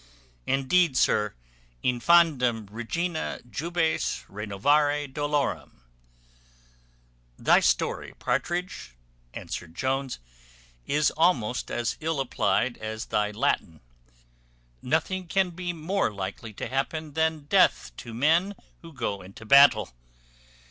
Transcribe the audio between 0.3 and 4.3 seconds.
Indeed, sir, infandum, regina, jubes